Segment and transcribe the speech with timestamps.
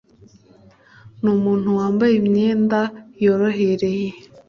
[1.21, 2.79] Ni umuntu wambaye imyenda
[3.23, 4.07] yorohereye?